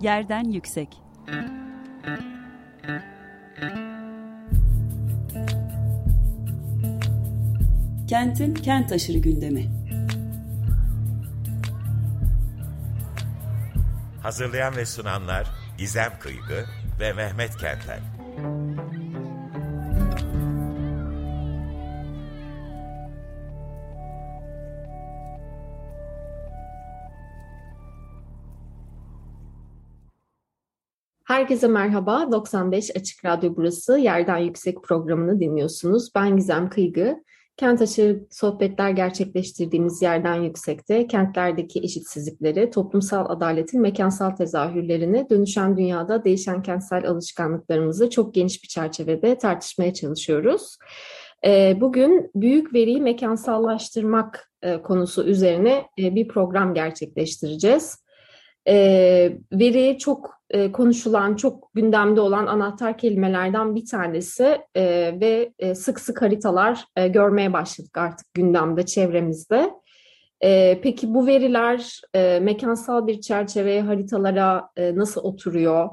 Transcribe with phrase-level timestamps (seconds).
[0.00, 0.88] Yerden yüksek.
[8.08, 9.66] Kentin kent aşırı gündemi.
[14.22, 15.46] Hazırlayan ve sunanlar
[15.78, 16.64] İzem Kıygı
[17.00, 18.15] ve Mehmet Kentler.
[31.46, 32.32] Herkese merhaba.
[32.32, 33.98] 95 Açık Radyo burası.
[33.98, 36.10] Yerden Yüksek programını dinliyorsunuz.
[36.14, 37.16] Ben Gizem Kıygı.
[37.56, 46.62] Kent aşırı sohbetler gerçekleştirdiğimiz yerden yüksekte kentlerdeki eşitsizlikleri, toplumsal adaletin mekansal tezahürlerini, dönüşen dünyada değişen
[46.62, 50.76] kentsel alışkanlıklarımızı çok geniş bir çerçevede tartışmaya çalışıyoruz.
[51.46, 58.05] Ee, bugün büyük veriyi mekansallaştırmak e, konusu üzerine e, bir program gerçekleştireceğiz.
[58.68, 65.74] Ee, veri çok e, konuşulan, çok gündemde olan anahtar kelimelerden bir tanesi e, ve e,
[65.74, 69.70] sık sık haritalar e, görmeye başladık artık gündemde, çevremizde.
[70.40, 75.88] E, peki bu veriler e, mekansal bir çerçeveye, haritalara e, nasıl oturuyor?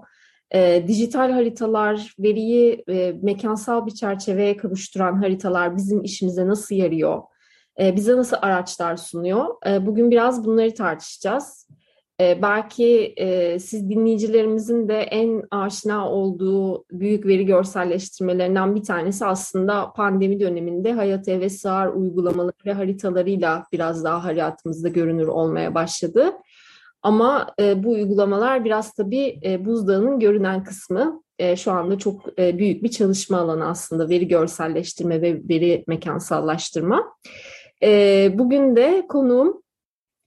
[0.51, 7.21] E, dijital haritalar, veriyi e, mekansal bir çerçeveye kavuşturan haritalar bizim işimize nasıl yarıyor?
[7.79, 9.45] E, bize nasıl araçlar sunuyor?
[9.67, 11.67] E, bugün biraz bunları tartışacağız.
[12.21, 19.93] Ee, belki e, siz dinleyicilerimizin de en aşina olduğu büyük veri görselleştirmelerinden bir tanesi aslında
[19.95, 26.31] pandemi döneminde hayat eve sığar uygulamaları ve haritalarıyla biraz daha hayatımızda görünür olmaya başladı.
[27.01, 31.23] Ama e, bu uygulamalar biraz tabii e, buzdağının görünen kısmı.
[31.39, 37.03] E, şu anda çok e, büyük bir çalışma alanı aslında veri görselleştirme ve veri mekansallaştırma.
[37.83, 39.62] E, bugün de konuğum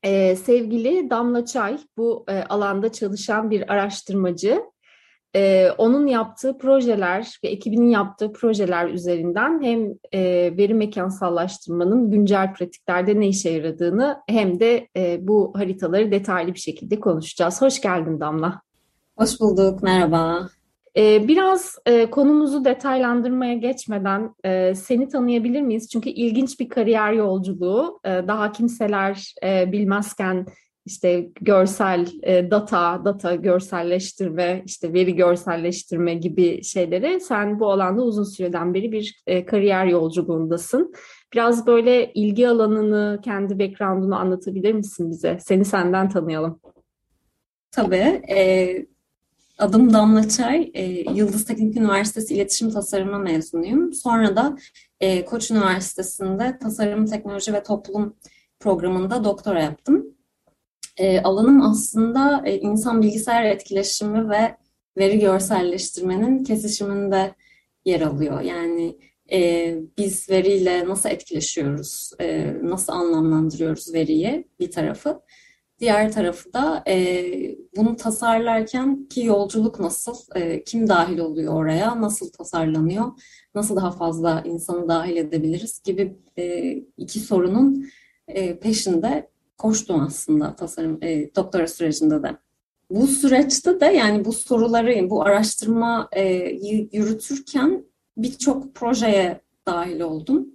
[0.07, 4.63] ee, sevgili Damla Çay, bu e, alanda çalışan bir araştırmacı.
[5.37, 10.21] Ee, onun yaptığı projeler ve ekibinin yaptığı projeler üzerinden hem e,
[10.57, 17.01] veri mekansallaştırmanın güncel pratiklerde ne işe yaradığını hem de e, bu haritaları detaylı bir şekilde
[17.01, 17.63] konuşacağız.
[17.63, 18.61] Hoş geldin Damla.
[19.17, 20.49] Hoş bulduk, merhaba.
[20.97, 25.89] Ee, biraz e, konumuzu detaylandırmaya geçmeden e, seni tanıyabilir miyiz?
[25.89, 28.01] Çünkü ilginç bir kariyer yolculuğu.
[28.05, 30.47] E, daha kimseler bilmezken
[30.87, 32.07] işte görsel
[32.51, 39.23] data, data görselleştirme, işte veri görselleştirme gibi şeyleri sen bu alanda uzun süreden beri bir
[39.47, 40.93] kariyer yolculuğundasın.
[41.33, 45.39] Biraz böyle ilgi alanını, kendi background'unu anlatabilir misin bize?
[45.41, 46.61] Seni senden tanıyalım.
[47.71, 48.23] Tabii.
[48.37, 48.87] E,
[49.59, 50.85] Adım Damla Çay, e,
[51.15, 53.95] Yıldız Teknik Üniversitesi İletişim Tasarımı mezunuyum.
[53.95, 54.57] Sonra da
[55.01, 58.17] e, Koç Üniversitesi'nde Tasarım, Teknoloji ve Toplum
[58.61, 60.17] programında doktora yaptım.
[60.97, 64.57] E, alanım aslında e, insan bilgisayar etkileşimi ve
[64.99, 67.35] veri görselleştirmenin kesişiminde
[67.85, 68.41] yer alıyor.
[68.41, 68.97] Yani
[69.33, 75.21] e, biz veriyle nasıl etkileşiyoruz, e, nasıl anlamlandırıyoruz veriyi bir tarafı.
[75.81, 77.25] Diğer tarafı da e,
[77.77, 83.13] bunu tasarlarken ki yolculuk nasıl, e, kim dahil oluyor oraya, nasıl tasarlanıyor,
[83.55, 87.89] nasıl daha fazla insanı dahil edebiliriz gibi e, iki sorunun
[88.29, 92.37] e, peşinde koştum aslında tasarım e, doktora sürecinde de.
[92.91, 96.25] Bu süreçte de yani bu soruları, bu araştırma e,
[96.93, 97.85] yürütürken
[98.17, 100.47] birçok projeye dahil oldum.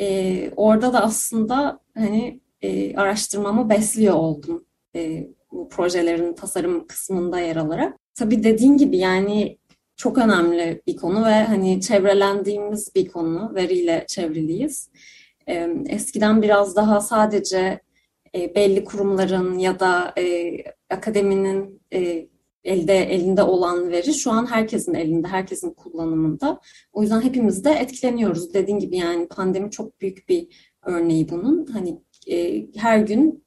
[0.00, 4.64] E, orada da aslında hani e, araştırmamı besliyor oldum
[4.96, 7.98] e, bu projelerin tasarım kısmında yer alarak.
[8.14, 9.58] Tabii dediğin gibi yani
[9.96, 14.90] çok önemli bir konu ve hani çevrelendiğimiz bir konu, veriyle çevriliyiz.
[15.48, 17.80] E, eskiden biraz daha sadece
[18.34, 20.56] e, belli kurumların ya da e,
[20.90, 22.28] akademinin e,
[22.64, 26.60] elde elinde olan veri şu an herkesin elinde, herkesin kullanımında.
[26.92, 28.54] O yüzden hepimiz de etkileniyoruz.
[28.54, 31.66] Dediğin gibi yani pandemi çok büyük bir örneği bunun.
[31.66, 31.98] Hani
[32.30, 33.44] e, her gün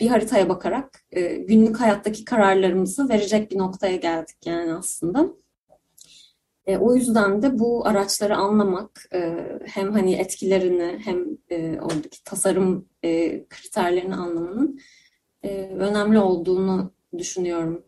[0.00, 5.28] bir haritaya bakarak e, günlük hayattaki kararlarımızı verecek bir noktaya geldik yani aslında.
[6.66, 12.88] E, o yüzden de bu araçları anlamak e, hem hani etkilerini hem e, oradaki tasarım
[13.04, 14.80] e, kriterlerini anlamanın
[15.42, 17.84] e, önemli olduğunu düşünüyorum.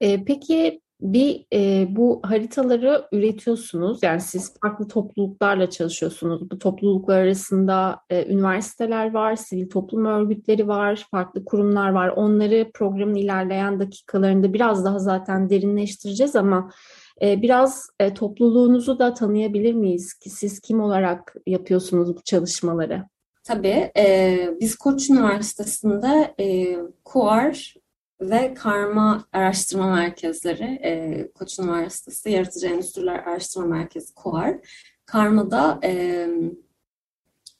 [0.00, 4.02] E, peki bir e, bu haritaları üretiyorsunuz.
[4.02, 6.50] Yani siz farklı topluluklarla çalışıyorsunuz.
[6.50, 12.08] Bu topluluklar arasında e, üniversiteler var, sivil toplum örgütleri var, farklı kurumlar var.
[12.08, 16.70] Onları programın ilerleyen dakikalarında biraz daha zaten derinleştireceğiz ama
[17.22, 20.14] e, biraz e, topluluğunuzu da tanıyabilir miyiz?
[20.14, 23.04] Ki siz kim olarak yapıyorsunuz bu çalışmaları?
[23.44, 23.90] Tabii.
[23.96, 27.74] E, biz Koç Üniversitesi'nde e, KUAR
[28.20, 34.56] ve karma araştırma merkezleri, e, Koç Üniversitesi Yaratıcı Endüstriler Araştırma Merkezi KOAR.
[35.06, 36.26] Karma'da e,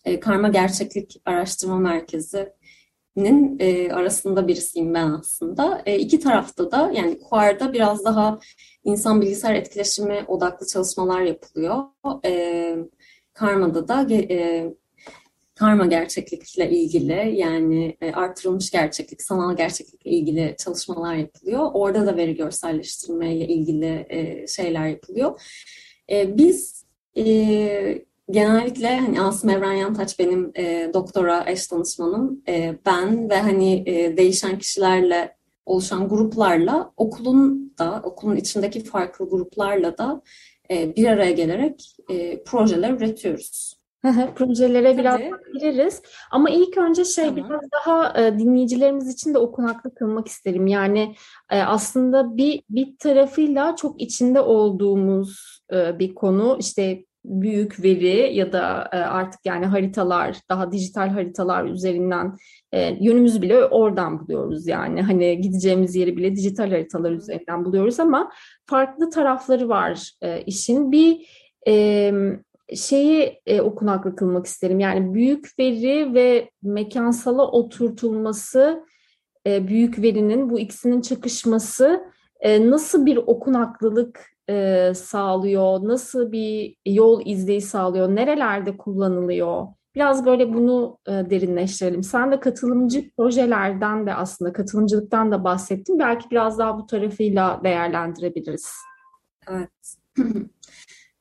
[0.05, 5.83] e, Karma Gerçeklik Araştırma Merkezi'nin e, arasında birisiyim ben aslında.
[5.87, 8.39] E, iki tarafta da yani KOAR'da biraz daha
[8.85, 11.85] insan bilgisayar etkileşimi odaklı çalışmalar yapılıyor.
[12.25, 12.77] E,
[13.33, 14.75] Karma'da da e,
[15.55, 21.71] karma gerçeklikle ilgili yani e, artırılmış gerçeklik, sanal gerçeklikle ilgili çalışmalar yapılıyor.
[21.75, 25.41] Orada da veri görselleştirmeyle ilgili e, şeyler yapılıyor.
[26.11, 26.85] E, biz
[27.17, 30.53] e, genellikle hani Asım Evren Yantaç benim
[30.95, 32.43] doktora eş danışmanım.
[32.87, 33.87] Ben ve hani
[34.17, 35.37] değişen kişilerle
[35.67, 40.23] oluşan gruplarla okulun da okulun içindeki farklı gruplarla da
[40.71, 41.97] bir araya gelerek
[42.47, 43.84] projeler üretiyoruz.
[44.35, 45.21] Projelere biraz
[45.55, 46.03] gireriz.
[46.31, 47.49] Ama ilk önce şey tamam.
[47.49, 50.67] biraz daha e, dinleyicilerimiz için de okunaklı kılmak isterim.
[50.67, 51.15] Yani
[51.51, 56.56] e, aslında bir bir tarafıyla çok içinde olduğumuz e, bir konu.
[56.61, 62.37] İşte büyük veri ya da e, artık yani haritalar, daha dijital haritalar üzerinden
[62.73, 65.03] e, yönümüzü bile oradan buluyoruz yani.
[65.03, 68.31] Hani gideceğimiz yeri bile dijital haritalar üzerinden buluyoruz ama
[68.67, 70.93] farklı tarafları var e, işin.
[70.93, 71.45] Bir
[72.77, 74.81] şeyi e, okunaklı kılmak isterim.
[74.81, 78.85] Yani büyük veri ve mekansala oturtulması,
[79.47, 82.05] e, büyük verinin bu ikisinin çakışması
[82.41, 89.67] e, nasıl bir okunaklılık e, sağlıyor, nasıl bir yol izleyi sağlıyor, nerelerde kullanılıyor?
[89.95, 92.03] Biraz böyle bunu e, derinleştirelim.
[92.03, 95.99] Sen de katılımcı projelerden de aslında katılımcılıktan da bahsettin.
[95.99, 98.73] Belki biraz daha bu tarafıyla değerlendirebiliriz.
[99.49, 99.71] Evet.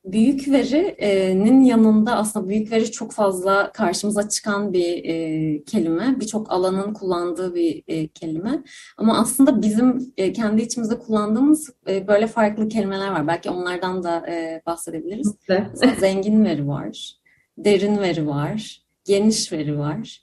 [0.04, 6.20] büyük verinin yanında aslında büyük veri çok fazla karşımıza çıkan bir e, kelime.
[6.20, 8.62] Birçok alanın kullandığı bir e, kelime.
[8.96, 13.26] Ama aslında bizim e, kendi içimizde kullandığımız e, böyle farklı kelimeler var.
[13.26, 15.34] Belki onlardan da e, bahsedebiliriz.
[15.48, 15.98] Evet.
[15.98, 17.12] Zengin veri var,
[17.58, 20.22] derin veri var, geniş veri var.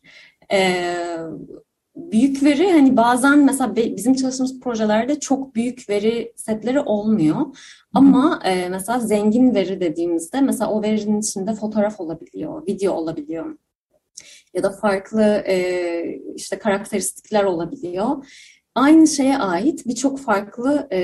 [0.54, 0.86] E,
[1.96, 7.38] büyük veri hani bazen mesela bizim çalıştığımız projelerde çok büyük veri setleri olmuyor.
[7.94, 13.58] Ama e, mesela zengin veri dediğimizde mesela o verinin içinde fotoğraf olabiliyor, video olabiliyor
[14.54, 18.26] ya da farklı e, işte karakteristikler olabiliyor.
[18.76, 21.00] Aynı şeye ait birçok farklı e,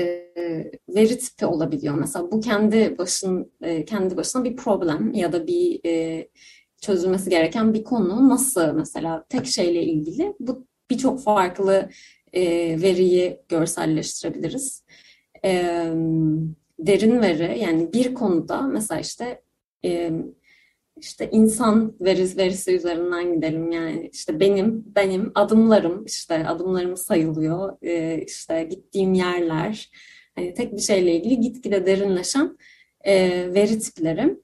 [0.88, 1.94] veri tipi olabiliyor.
[1.94, 6.28] Mesela bu kendi başın e, kendi başına bir problem ya da bir e,
[6.80, 8.28] çözülmesi gereken bir konu.
[8.28, 11.88] Nasıl mesela tek şeyle ilgili bu birçok farklı
[12.32, 12.42] e,
[12.82, 14.82] veriyi görselleştirebiliriz.
[15.44, 15.50] E,
[16.78, 19.42] derin veri yani bir konuda mesela işte
[19.84, 20.12] e,
[21.00, 23.72] işte insan verisi, verisi üzerinden gidelim.
[23.72, 27.76] Yani işte benim benim adımlarım işte adımlarım sayılıyor.
[27.82, 29.90] E, işte gittiğim yerler
[30.34, 32.58] hani tek bir şeyle ilgili gitgide derinleşen
[33.04, 33.14] e,
[33.54, 34.36] veri tipleri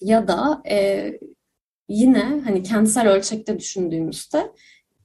[0.00, 1.10] ya da e,
[1.88, 4.52] yine hani kentsel ölçekte düşündüğümüzde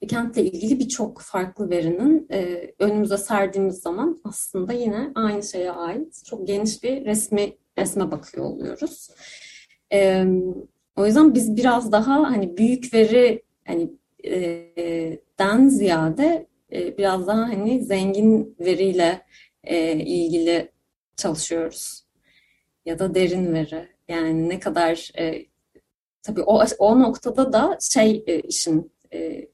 [0.08, 6.48] kentle ilgili birçok farklı verinin e, önümüze serdiğimiz zaman aslında yine aynı şeye ait çok
[6.48, 9.10] geniş bir resmi resme bakıyor oluyoruz.
[9.94, 10.26] E,
[10.96, 13.90] o yüzden biz biraz daha hani büyük veri hani
[14.26, 19.22] e, den ziyade e, biraz daha hani zengin veriyle
[19.64, 20.72] e, ilgili
[21.16, 22.06] çalışıyoruz
[22.86, 25.46] ya da derin veri yani ne kadar e,
[26.22, 29.48] tabii o o noktada da şey e, işin e,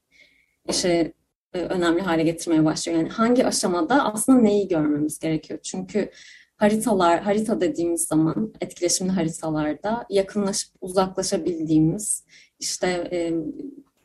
[0.68, 1.12] işe
[1.54, 2.98] e, önemli hale getirmeye başlıyor.
[2.98, 5.60] Yani hangi aşamada aslında neyi görmemiz gerekiyor?
[5.62, 6.10] Çünkü
[6.56, 12.24] haritalar, harita dediğimiz zaman etkileşimli haritalarda yakınlaşıp uzaklaşabildiğimiz,
[12.60, 13.32] işte e,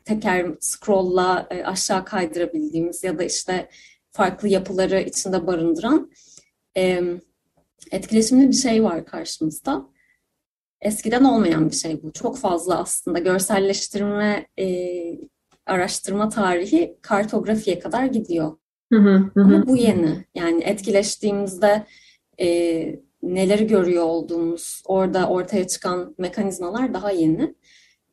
[0.04, 3.68] teker scroll'la e, aşağı kaydırabildiğimiz ya da işte
[4.10, 6.10] farklı yapıları içinde barındıran
[6.76, 7.02] e,
[7.90, 9.88] etkileşimli bir şey var karşımızda.
[10.80, 12.12] Eskiden olmayan bir şey bu.
[12.12, 14.66] Çok fazla aslında görselleştirme e,
[15.66, 18.56] araştırma tarihi kartografiye kadar gidiyor.
[18.92, 19.40] Hı hı, hı.
[19.42, 20.24] Ama bu yeni.
[20.34, 21.86] Yani etkileştiğimizde
[22.40, 22.46] e,
[23.22, 27.54] neleri görüyor olduğumuz, orada ortaya çıkan mekanizmalar daha yeni.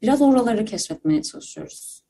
[0.02, 2.02] Biraz oraları keşfetmeye çalışıyoruz.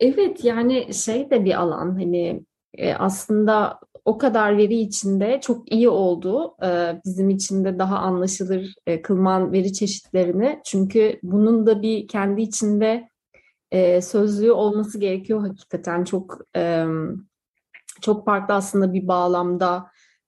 [0.00, 2.42] Evet yani şey de bir alan hani
[2.74, 8.74] e, aslında o kadar veri içinde çok iyi oldu e, bizim için de daha anlaşılır
[8.86, 10.60] e, kılman veri çeşitlerini.
[10.64, 13.08] Çünkü bunun da bir kendi içinde
[13.70, 16.84] e, sözlüğü olması gerekiyor hakikaten çok e,
[18.00, 19.86] çok farklı aslında bir bağlamda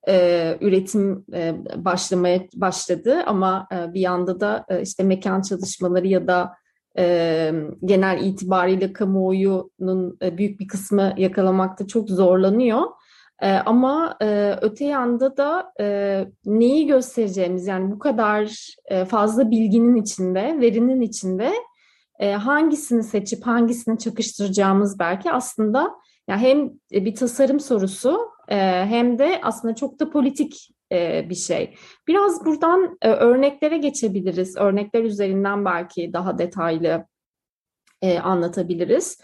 [0.09, 6.27] e, üretim e, başlamaya başladı ama e, bir yanda da e, işte mekan çalışmaları ya
[6.27, 6.53] da
[6.99, 7.53] e,
[7.85, 12.83] genel itibariyle kamuoyunun e, büyük bir kısmı yakalamakta çok zorlanıyor.
[13.43, 19.97] E, ama e, öte yanda da e, neyi göstereceğimiz yani bu kadar e, fazla bilginin
[19.97, 21.53] içinde, verinin içinde
[22.23, 25.95] e, hangisini seçip hangisini çakıştıracağımız belki aslında
[26.29, 26.71] yani hem
[27.05, 31.75] bir tasarım sorusu e, hem de aslında çok da politik e, bir şey.
[32.09, 34.57] Biraz buradan e, örneklere geçebiliriz.
[34.57, 37.07] Örnekler üzerinden belki daha detaylı
[38.03, 39.19] e, anlatabiliriz.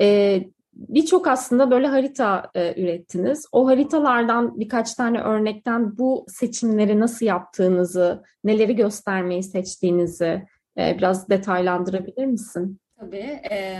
[0.00, 0.38] E,
[0.74, 3.46] Birçok aslında böyle harita e, ürettiniz.
[3.52, 10.42] O haritalardan birkaç tane örnekten bu seçimleri nasıl yaptığınızı, neleri göstermeyi seçtiğinizi
[10.78, 12.80] e, biraz detaylandırabilir misin?
[13.00, 13.40] Tabii.
[13.50, 13.78] E,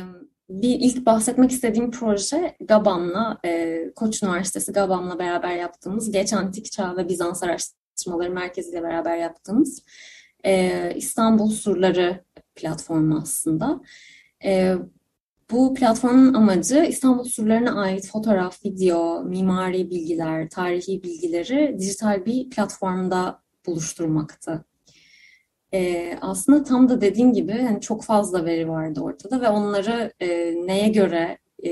[0.51, 6.97] bir ilk bahsetmek istediğim proje Gabam'la, e, Koç Üniversitesi Gabam'la beraber yaptığımız Geç Antik Çağ
[6.97, 9.83] ve Bizans Araştırmaları Merkezi ile beraber yaptığımız
[10.45, 13.81] e, İstanbul Surları platformu aslında.
[14.45, 14.75] E,
[15.51, 23.43] bu platformun amacı İstanbul surlarına ait fotoğraf, video, mimari bilgiler, tarihi bilgileri dijital bir platformda
[23.67, 24.65] buluşturmaktı.
[25.75, 30.29] Ee, aslında tam da dediğim gibi yani çok fazla veri vardı ortada ve onları e,
[30.67, 31.71] neye göre e,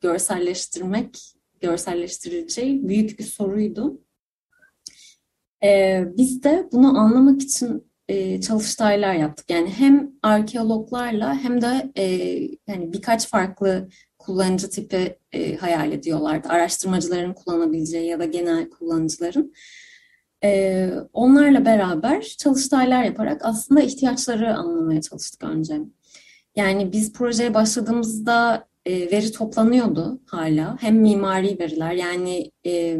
[0.00, 4.00] görselleştirmek, görselleştirileceği büyük bir soruydu.
[5.64, 9.50] Ee, biz de bunu anlamak için e, çalıştaylar yaptık.
[9.50, 12.04] Yani hem arkeologlarla hem de e,
[12.66, 13.88] yani birkaç farklı
[14.18, 16.48] kullanıcı tipi e, hayal ediyorlardı.
[16.48, 19.52] Araştırmacıların kullanabileceği ya da genel kullanıcıların.
[20.44, 25.80] E, onlarla beraber çalıştaylar yaparak aslında ihtiyaçları anlamaya çalıştık önce.
[26.56, 30.76] Yani biz projeye başladığımızda e, veri toplanıyordu hala.
[30.80, 32.98] Hem mimari veriler yani e,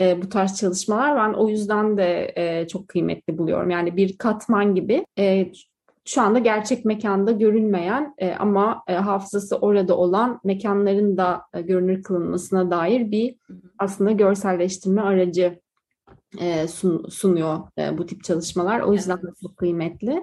[0.00, 3.70] E, bu tarz çalışmalar ben o yüzden de e, çok kıymetli buluyorum.
[3.70, 5.52] Yani bir katman gibi e,
[6.04, 12.02] şu anda gerçek mekanda görünmeyen e, ama e, hafızası orada olan mekanların da e, görünür
[12.02, 13.36] kılınmasına dair bir
[13.78, 15.60] aslında görselleştirme aracı
[16.40, 18.80] e, sun, sunuyor e, bu tip çalışmalar.
[18.80, 19.34] O yüzden evet.
[19.42, 20.22] çok kıymetli.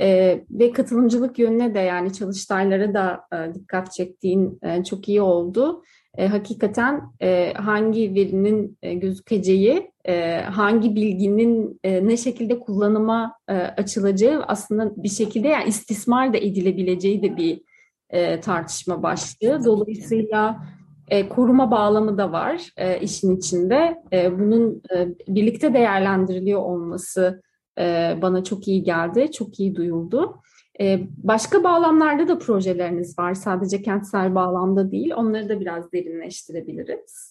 [0.00, 5.82] E, ve katılımcılık yönüne de yani çalıştaylara da e, dikkat çektiğin e, çok iyi oldu
[6.18, 13.52] e, hakikaten e, hangi verinin e, gözükeceği, e, hangi bilginin e, ne şekilde kullanıma e,
[13.52, 17.62] açılacağı aslında bir şekilde yani istismar da edilebileceği de bir
[18.10, 19.64] e, tartışma başlığı.
[19.64, 20.64] Dolayısıyla
[21.10, 24.02] e, koruma bağlamı da var e, işin içinde.
[24.12, 27.42] E, bunun e, birlikte değerlendiriliyor olması
[27.78, 30.42] e, bana çok iyi geldi, çok iyi duyuldu.
[30.80, 33.34] Ee, başka bağlamlarda da projeleriniz var.
[33.34, 35.12] Sadece kentsel bağlamda değil.
[35.16, 37.29] Onları da biraz derinleştirebiliriz.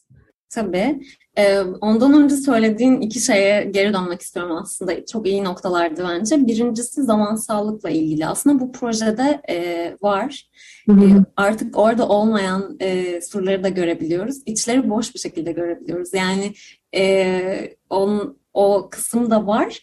[0.49, 1.01] Tabii.
[1.37, 5.05] Ee, ondan önce söylediğin iki şeye geri dönmek istiyorum aslında.
[5.05, 6.47] Çok iyi noktalardı bence.
[6.47, 8.27] Birincisi zamansallıkla ilgili.
[8.27, 10.49] Aslında bu projede e, var.
[10.85, 11.05] Hı hı.
[11.05, 14.37] E, artık orada olmayan e, surları da görebiliyoruz.
[14.45, 16.13] İçleri boş bir şekilde görebiliyoruz.
[16.13, 16.53] Yani
[16.95, 19.79] e, on, o kısım da var.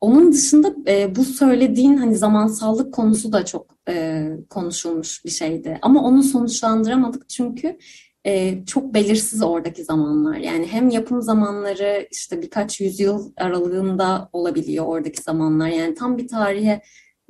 [0.00, 5.78] onun dışında e, bu söylediğin hani zamansallık konusu da çok e, konuşulmuş bir şeydi.
[5.82, 7.78] Ama onu sonuçlandıramadık çünkü
[8.26, 10.36] e, çok belirsiz oradaki zamanlar.
[10.36, 15.68] Yani hem yapım zamanları işte birkaç yüzyıl aralığında olabiliyor oradaki zamanlar.
[15.68, 16.82] Yani tam bir tarihe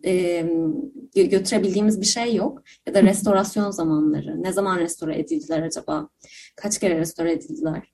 [0.05, 0.47] e,
[1.15, 2.63] götürebildiğimiz bir şey yok.
[2.87, 4.43] Ya da restorasyon zamanları.
[4.43, 6.09] Ne zaman restore edildiler acaba?
[6.57, 7.93] Kaç kere restore edildiler?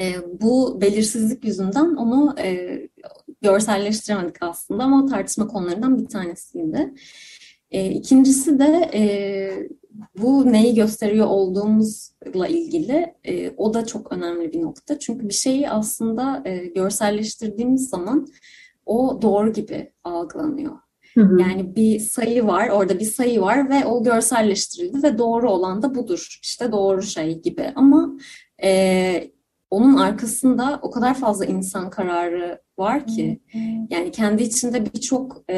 [0.00, 2.80] E, bu belirsizlik yüzünden onu e,
[3.42, 6.94] görselleştiremedik aslında ama o tartışma konularından bir tanesiydi.
[7.70, 9.04] E, ikincisi de e,
[10.18, 14.98] bu neyi gösteriyor olduğumuzla ilgili e, o da çok önemli bir nokta.
[14.98, 18.26] Çünkü bir şeyi aslında e, görselleştirdiğimiz zaman
[18.86, 20.72] o doğru gibi algılanıyor.
[21.14, 21.40] Hı hı.
[21.40, 25.94] Yani bir sayı var, orada bir sayı var ve o görselleştirildi ve doğru olan da
[25.94, 26.38] budur.
[26.42, 27.72] İşte doğru şey gibi.
[27.74, 28.16] Ama
[28.62, 29.30] e,
[29.70, 33.40] onun arkasında o kadar fazla insan kararı var ki
[33.90, 35.56] yani kendi içinde birçok e,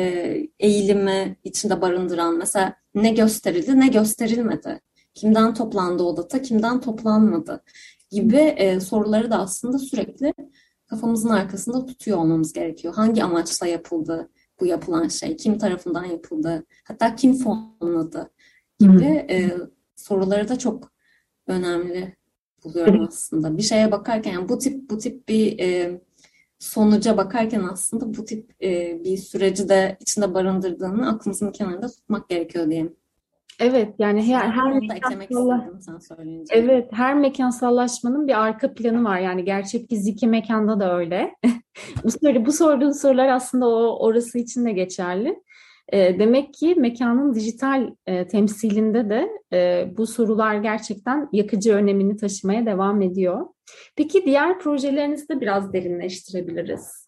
[0.61, 4.81] eğilimi içinde barındıran mesela ne gösterildi ne gösterilmedi
[5.15, 7.63] kimden toplandı o data kimden toplanmadı
[8.11, 10.35] gibi e, soruları da aslında sürekli
[10.87, 12.95] kafamızın arkasında tutuyor olmamız gerekiyor.
[12.95, 15.37] Hangi amaçla yapıldı bu yapılan şey?
[15.37, 16.67] Kim tarafından yapıldı?
[16.85, 18.31] Hatta kim fonladı?
[18.79, 19.57] Gibi e,
[19.97, 20.93] soruları da çok
[21.47, 22.17] önemli
[22.67, 23.57] buluyorum aslında.
[23.57, 26.01] Bir şeye bakarken yani bu tip bu tip bir e,
[26.59, 32.67] sonuca bakarken aslında bu tip e, bir süreci de içinde barındırdığını aklımızın kenarında tutmak gerekiyor
[32.67, 32.97] diyeyim.
[33.61, 35.71] Evet yani her, her mekansalla...
[36.51, 39.19] Evet her mekansallaşmanın bir arka planı var.
[39.19, 41.35] Yani gerçek fiziki mekanda da öyle.
[42.05, 45.43] bu, soru, bu sorduğun sorular aslında o orası için de geçerli.
[45.93, 52.67] E, demek ki mekanın dijital e, temsilinde de e, bu sorular gerçekten yakıcı önemini taşımaya
[52.67, 53.47] devam ediyor.
[53.97, 57.06] Peki diğer projelerinizi de biraz derinleştirebiliriz.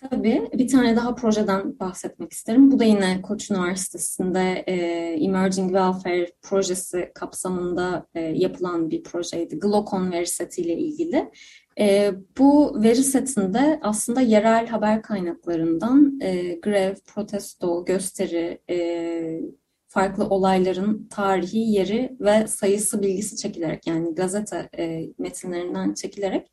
[0.00, 0.48] Tabii.
[0.52, 2.70] Bir tane daha projeden bahsetmek isterim.
[2.70, 4.74] Bu da yine Koç Üniversitesi'nde e,
[5.24, 9.58] Emerging Welfare projesi kapsamında e, yapılan bir projeydi.
[9.58, 11.30] Glocon veri setiyle ilgili.
[11.78, 19.40] E, bu veri setinde aslında yerel haber kaynaklarından e, grev, protesto, gösteri, e,
[19.88, 26.52] farklı olayların tarihi, yeri ve sayısı bilgisi çekilerek yani gazete e, metinlerinden çekilerek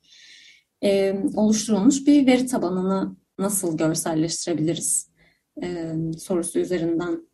[0.84, 5.10] e, oluşturulmuş bir veri tabanını nasıl görselleştirebiliriz
[5.64, 7.28] e, sorusu üzerinden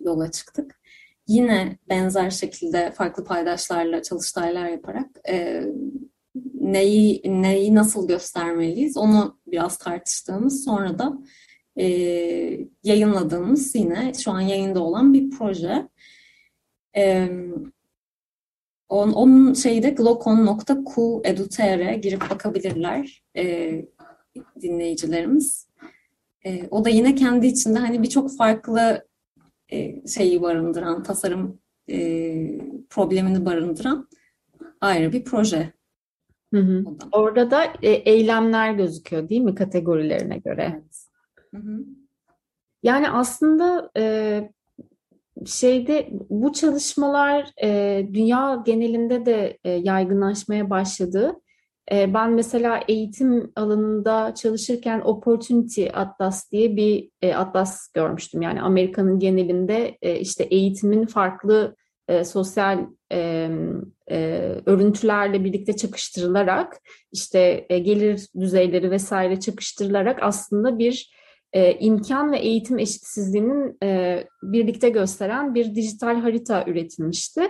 [0.00, 0.80] yola çıktık.
[1.26, 5.64] Yine benzer şekilde farklı paydaşlarla çalıştaylar yaparak e,
[6.54, 11.18] neyi neyi nasıl göstermeliyiz onu biraz tartıştığımız sonra da
[11.80, 11.86] e,
[12.82, 15.88] yayınladığımız yine şu an yayında olan bir proje.
[16.96, 17.28] E,
[18.88, 23.74] on, onun şeyde glocon.cu.edu.tr'e girip bakabilirler e,
[24.60, 25.68] dinleyicilerimiz.
[26.46, 29.08] E, o da yine kendi içinde hani birçok farklı
[29.72, 31.58] e, şeyi barındıran, tasarım
[31.90, 31.98] e,
[32.90, 34.08] problemini barındıran
[34.80, 35.72] ayrı bir proje.
[36.54, 36.84] Hı hı.
[37.12, 40.72] Orada da e, eylemler gözüküyor değil mi kategorilerine göre?
[40.74, 41.06] Evet.
[41.54, 41.84] Hı hı.
[42.82, 44.40] Yani aslında e,
[45.46, 51.40] şeyde bu çalışmalar e, dünya genelinde de e, yaygınlaşmaya başladı.
[51.92, 58.42] E, ben mesela eğitim alanında çalışırken Opportunity Atlas diye bir e, atlas görmüştüm.
[58.42, 61.76] Yani Amerika'nın genelinde e, işte eğitimin farklı
[62.08, 62.86] e, sosyal
[64.66, 66.80] örüntülerle birlikte çakıştırılarak
[67.12, 71.14] işte gelir düzeyleri vesaire çakıştırılarak aslında bir
[71.80, 73.78] imkan ve eğitim eşitsizliğinin
[74.42, 77.48] birlikte gösteren bir dijital harita üretilmişti.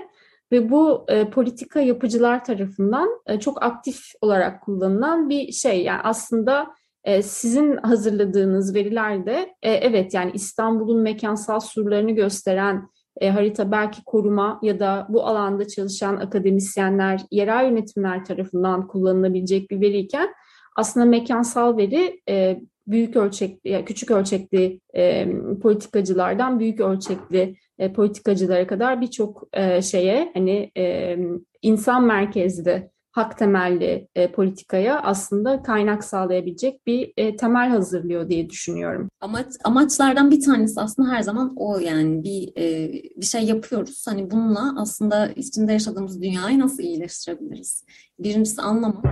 [0.54, 5.82] Ve bu e, politika yapıcılar tarafından e, çok aktif olarak kullanılan bir şey.
[5.82, 6.66] Yani aslında
[7.04, 12.88] e, sizin hazırladığınız verilerde e, evet yani İstanbul'un mekansal surlarını gösteren
[13.20, 19.80] e, harita belki koruma ya da bu alanda çalışan akademisyenler, yerel yönetimler tarafından kullanılabilecek bir
[19.80, 20.34] veriyken
[20.76, 25.26] aslında mekansal veri e, büyük ölçekli, yani küçük ölçekli e,
[25.62, 31.16] politikacılardan büyük ölçekli e, politikacılara kadar birçok e, şeye hani e,
[31.62, 39.08] insan merkezli hak temelli e, politikaya aslında kaynak sağlayabilecek bir e, temel hazırlıyor diye düşünüyorum.
[39.20, 44.06] Amaç, amaçlardan bir tanesi aslında her zaman o yani bir e, bir şey yapıyoruz.
[44.08, 47.84] Hani bununla aslında içinde yaşadığımız dünyayı nasıl iyileştirebiliriz?
[48.18, 49.04] Birincisi anlamak.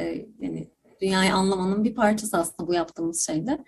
[0.00, 3.64] E, yani dünyayı anlamanın bir parçası aslında bu yaptığımız şeyde.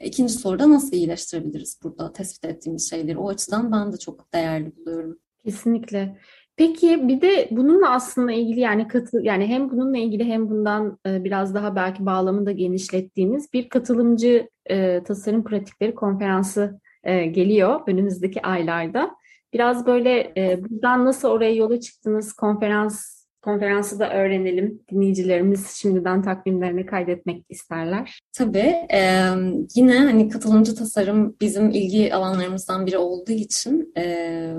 [0.00, 3.18] İkinci soruda nasıl iyileştirebiliriz burada tespit ettiğimiz şeyleri?
[3.18, 5.18] O açıdan ben de çok değerli buluyorum.
[5.44, 6.18] Kesinlikle.
[6.56, 11.24] Peki bir de bununla aslında ilgili yani katı yani hem bununla ilgili hem bundan e,
[11.24, 18.42] biraz daha belki bağlamını da genişlettiğiniz bir katılımcı e, tasarım pratikleri konferansı e, geliyor önümüzdeki
[18.42, 19.16] aylarda.
[19.52, 23.15] Biraz böyle e, buradan nasıl oraya yola çıktınız konferans
[23.46, 24.82] konferansı da öğrenelim.
[24.92, 28.20] Dinleyicilerimiz şimdiden takvimlerine kaydetmek isterler.
[28.32, 28.74] Tabii.
[28.92, 29.30] E,
[29.74, 34.54] yine hani katılımcı tasarım bizim ilgi alanlarımızdan biri olduğu için e,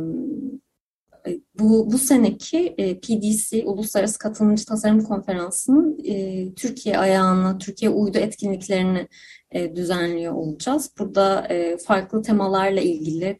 [1.59, 9.07] bu, bu seneki e, PDC Uluslararası Katılımcı Tasarım Konferansı'nın e, Türkiye ayağını, Türkiye uydu etkinliklerini
[9.51, 10.91] e, düzenliyor olacağız.
[10.99, 13.37] Burada e, farklı temalarla ilgili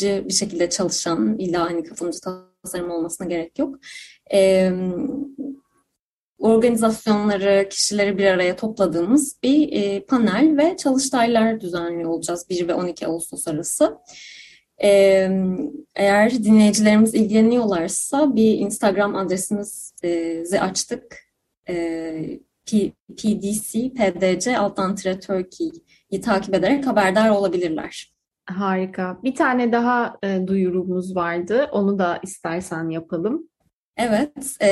[0.00, 2.18] katılımcı bir şekilde çalışan, illa hani katılımcı
[2.62, 3.78] tasarım olmasına gerek yok.
[4.32, 4.70] E,
[6.38, 13.06] organizasyonları, kişileri bir araya topladığımız bir e, panel ve çalıştaylar düzenliyor olacağız 1 ve 12
[13.06, 13.98] Ağustos arası.
[15.94, 21.30] Eğer dinleyicilerimiz ilgileniyorlarsa bir Instagram adresimizi açtık.
[23.16, 25.20] PDC, PDC alttan tire
[26.20, 28.19] takip ederek haberdar olabilirler.
[28.50, 29.18] Harika.
[29.24, 31.68] Bir tane daha e, duyurumuz vardı.
[31.72, 33.50] Onu da istersen yapalım.
[33.96, 34.68] Evet, e,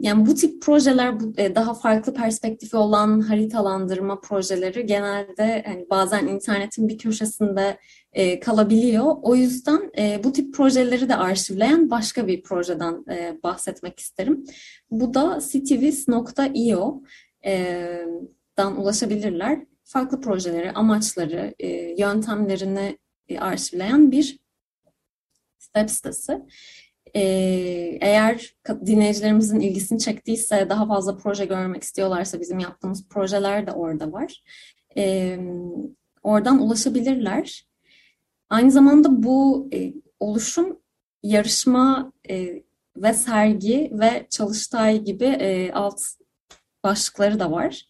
[0.00, 6.26] yani bu tip projeler bu, e, daha farklı perspektifi olan haritalandırma projeleri genelde hani bazen
[6.26, 7.78] internetin bir köşesinde
[8.12, 9.16] e, kalabiliyor.
[9.22, 14.44] O yüzden e, bu tip projeleri de arşivleyen başka bir projeden e, bahsetmek isterim.
[14.90, 17.02] Bu da cityviz.io
[17.46, 17.86] e,
[18.58, 19.58] dan ulaşabilirler.
[19.88, 21.68] Farklı projeleri, amaçları, e,
[21.98, 24.38] yöntemlerini e, arşivleyen bir
[25.58, 26.42] web sitesi.
[27.14, 28.54] Ee, eğer
[28.86, 34.42] dinleyicilerimizin ilgisini çektiyse, daha fazla proje görmek istiyorlarsa bizim yaptığımız projeler de orada var.
[34.96, 35.38] Ee,
[36.22, 37.66] oradan ulaşabilirler.
[38.50, 40.80] Aynı zamanda bu e, oluşum
[41.22, 42.62] yarışma e,
[42.96, 46.00] ve sergi ve çalıştay gibi e, alt
[46.84, 47.86] başlıkları da var.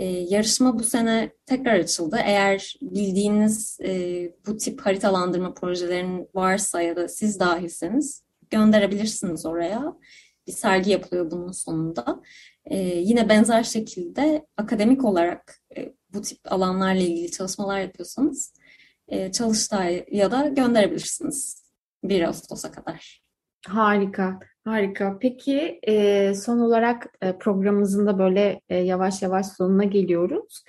[0.00, 2.16] E, yarışma bu sene tekrar açıldı.
[2.24, 9.96] Eğer bildiğiniz e, bu tip haritalandırma projelerinin varsa ya da siz dahilseniz gönderebilirsiniz oraya.
[10.46, 12.22] Bir sergi yapılıyor bunun sonunda.
[12.64, 18.54] Ee, yine benzer şekilde akademik olarak e, bu tip alanlarla ilgili çalışmalar yapıyorsanız
[19.08, 21.64] e, Çalıştay'a da gönderebilirsiniz
[22.04, 23.22] 1 Ağustos'a kadar.
[23.68, 25.18] Harika, harika.
[25.18, 30.64] Peki e, son olarak e, programımızın da böyle e, yavaş yavaş sonuna geliyoruz.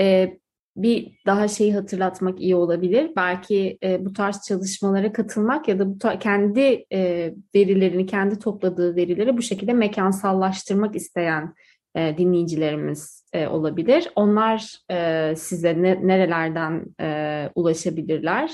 [0.00, 0.38] E,
[0.76, 3.10] bir daha şeyi hatırlatmak iyi olabilir.
[3.16, 9.36] Belki e, bu tarz çalışmalara katılmak ya da bu kendi e, verilerini, kendi topladığı verileri
[9.36, 11.54] bu şekilde mekansallaştırmak isteyen
[11.94, 14.08] e, dinleyicilerimiz e, olabilir.
[14.16, 18.50] Onlar e, size ne, nerelerden e, ulaşabilirler?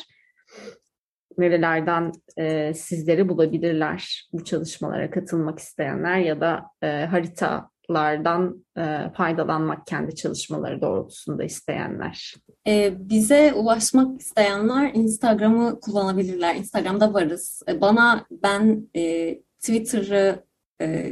[1.38, 9.86] Nerelerden e, sizleri bulabilirler bu çalışmalara katılmak isteyenler ya da e, harita kaynaklardan e, faydalanmak
[9.86, 12.34] kendi çalışmaları doğrultusunda isteyenler?
[12.66, 16.54] E, bize ulaşmak isteyenler Instagram'ı kullanabilirler.
[16.54, 17.62] Instagram'da varız.
[17.68, 20.44] E, bana ben e, Twitter'ı
[20.80, 21.10] e,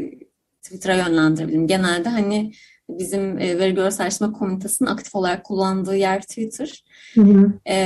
[0.62, 1.66] Twitter'a yönlendirebilirim.
[1.66, 2.52] Genelde hani
[2.88, 6.84] bizim e, veri görsel araştırma komitesinin aktif olarak kullandığı yer Twitter.
[7.14, 7.52] Hı hı.
[7.68, 7.76] E,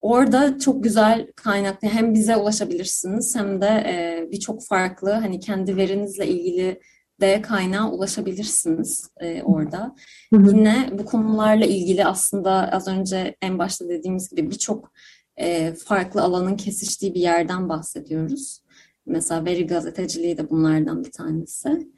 [0.00, 6.26] orada çok güzel kaynaklı hem bize ulaşabilirsiniz hem de e, birçok farklı hani kendi verinizle
[6.28, 6.80] ilgili
[7.20, 9.94] de kaynağa ulaşabilirsiniz e, orada.
[10.30, 10.56] Hı hı.
[10.56, 14.92] Yine bu konularla ilgili aslında az önce en başta dediğimiz gibi birçok
[15.36, 18.60] e, farklı alanın kesiştiği bir yerden bahsediyoruz.
[19.06, 21.88] Mesela veri gazeteciliği de bunlardan bir tanesi.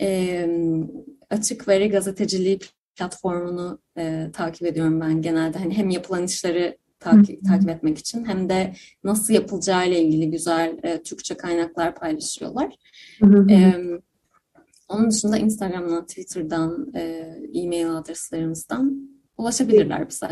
[0.00, 0.48] E,
[1.30, 2.58] açık veri gazeteciliği
[2.96, 5.58] platformunu e, takip ediyorum ben genelde.
[5.58, 8.72] Hani hem yapılan işleri takip, takip etmek için hem de
[9.04, 12.76] nasıl yapılacağı ile ilgili güzel e, Türkçe kaynaklar paylaşıyorlar.
[13.20, 13.50] Hı hı.
[13.50, 13.84] E,
[14.88, 17.00] onun dışında Instagram'dan, Twitter'dan, e,
[17.54, 20.30] e-mail adreslerimizden ulaşabilirler bize.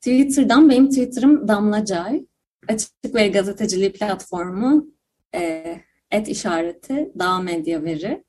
[0.00, 2.26] Twitter'dan benim Twitter'ım Damla Cay.
[2.68, 4.86] Açık Veri Gazeteciliği platformu
[5.34, 5.76] e,
[6.10, 8.24] et işareti Dağ Medya Veri.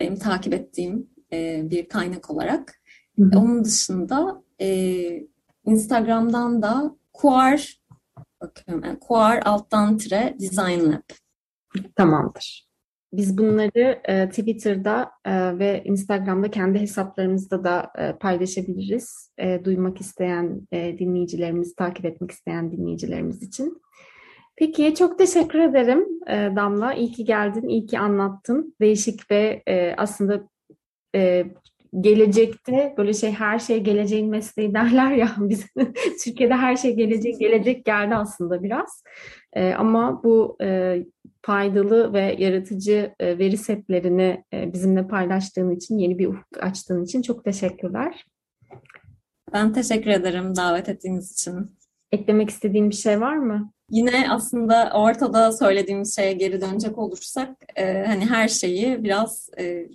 [0.00, 2.80] Benim takip ettiğim e, bir kaynak olarak.
[3.18, 3.38] Hı hı.
[3.38, 4.68] Onun dışında e,
[5.66, 7.80] Instagram'dan da Kuar
[8.40, 11.02] bakıyorum yani Kuar alttan tire Design Lab.
[11.96, 12.66] Tamamdır.
[13.12, 19.32] Biz bunları e, Twitter'da e, ve Instagram'da kendi hesaplarımızda da e, paylaşabiliriz.
[19.38, 23.82] E, duymak isteyen e, dinleyicilerimiz, takip etmek isteyen dinleyicilerimiz için.
[24.56, 26.94] Peki çok teşekkür ederim e, Damla.
[26.94, 28.74] İyi ki geldin, iyi ki anlattın.
[28.80, 30.48] Değişik ve e, aslında
[31.14, 31.46] e,
[32.00, 35.66] gelecekte böyle şey her şey geleceğin mesleği derler ya biz
[36.24, 39.02] Türkiye'de her şey gelecek gelecek geldi aslında biraz.
[39.52, 40.98] E, ama bu e,
[41.42, 47.22] faydalı ve yaratıcı e, veri setlerini e, bizimle paylaştığın için, yeni bir ufuk açtığın için
[47.22, 48.24] çok teşekkürler.
[49.52, 51.70] Ben teşekkür ederim davet ettiğiniz için.
[52.12, 53.72] Eklemek istediğin bir şey var mı?
[53.90, 59.88] Yine aslında ortada söylediğimiz şeye geri dönecek olursak e, hani her şeyi biraz e,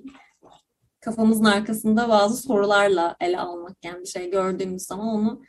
[1.01, 5.41] kafamızın arkasında bazı sorularla ele almak yani bir şey gördüğümüz zaman onu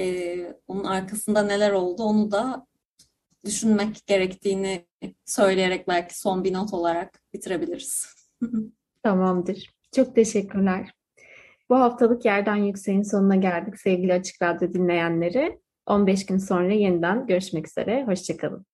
[0.00, 0.36] e,
[0.66, 2.66] onun arkasında neler oldu onu da
[3.44, 4.86] düşünmek gerektiğini
[5.24, 8.06] söyleyerek belki son bir not olarak bitirebiliriz.
[9.02, 9.70] Tamamdır.
[9.94, 10.94] Çok teşekkürler.
[11.70, 15.58] Bu haftalık Yerden Yüksek'in sonuna geldik sevgili Açık Radyo dinleyenleri.
[15.86, 18.04] 15 gün sonra yeniden görüşmek üzere.
[18.06, 18.66] Hoşçakalın.